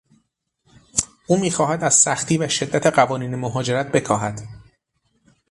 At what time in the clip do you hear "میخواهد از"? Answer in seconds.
1.39-1.93